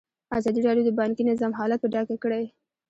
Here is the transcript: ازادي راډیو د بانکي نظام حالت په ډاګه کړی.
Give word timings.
ازادي 0.37 0.61
راډیو 0.67 0.85
د 0.87 0.91
بانکي 0.99 1.23
نظام 1.31 1.51
حالت 1.59 1.79
په 1.81 1.87
ډاګه 1.93 2.15
کړی. 2.23 2.43